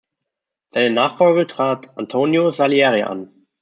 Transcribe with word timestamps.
Seine 0.71 0.89
Nachfolge 0.89 1.45
trat 1.45 1.95
Antonio 1.95 2.49
Salieri 2.49 3.03
an. 3.03 3.45